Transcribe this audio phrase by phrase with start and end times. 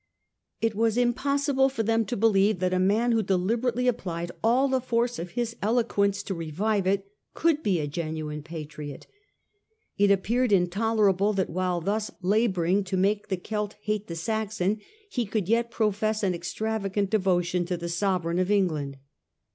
[0.61, 4.81] It was impossible for them to believe that a man who deliberately applied all the
[4.81, 9.05] force of his eloquence to revive it, could be a genuine patriot.
[9.99, 15.27] It appeared intolerable that while thus labouring to make the Celt hate the Saxon he
[15.27, 18.97] should yet profess an extravagant devotion to the Sovereign of England.